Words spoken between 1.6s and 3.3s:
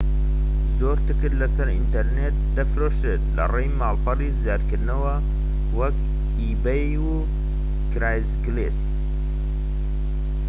ئینتەرنێت دەفرۆشرێت